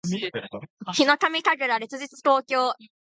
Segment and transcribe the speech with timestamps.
[0.95, 2.73] ヒノカミ神楽烈日紅鏡（ひのかみかぐられつじつこうきょう）